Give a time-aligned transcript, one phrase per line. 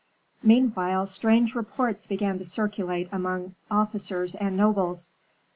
[0.41, 5.11] Meanwhile strange reports began to circulate among officers and nobles.